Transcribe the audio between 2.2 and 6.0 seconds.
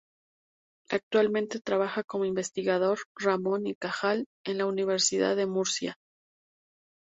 investigador "Ramón y Cajal" en la Universidad de Murcia.